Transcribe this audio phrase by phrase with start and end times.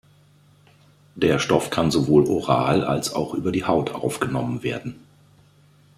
[1.13, 4.95] Der Stoff kann sowohl oral, als auch über die Haut aufgenommen werden.